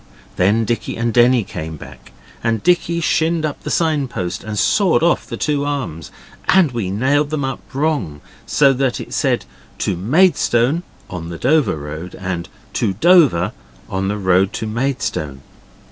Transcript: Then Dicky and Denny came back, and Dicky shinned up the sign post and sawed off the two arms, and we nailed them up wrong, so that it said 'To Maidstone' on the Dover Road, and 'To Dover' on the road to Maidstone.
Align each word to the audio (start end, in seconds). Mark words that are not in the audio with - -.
Then 0.35 0.65
Dicky 0.65 0.97
and 0.97 1.13
Denny 1.13 1.43
came 1.43 1.77
back, 1.77 2.11
and 2.43 2.63
Dicky 2.63 3.01
shinned 3.01 3.45
up 3.45 3.61
the 3.61 3.69
sign 3.69 4.07
post 4.07 4.43
and 4.43 4.57
sawed 4.57 5.03
off 5.03 5.27
the 5.27 5.37
two 5.37 5.63
arms, 5.63 6.09
and 6.49 6.71
we 6.71 6.89
nailed 6.89 7.29
them 7.29 7.45
up 7.45 7.59
wrong, 7.71 8.19
so 8.47 8.73
that 8.73 8.99
it 8.99 9.13
said 9.13 9.45
'To 9.77 9.95
Maidstone' 9.95 10.81
on 11.07 11.29
the 11.29 11.37
Dover 11.37 11.77
Road, 11.77 12.15
and 12.15 12.49
'To 12.73 12.93
Dover' 12.93 13.51
on 13.89 14.07
the 14.07 14.17
road 14.17 14.53
to 14.53 14.65
Maidstone. 14.65 15.41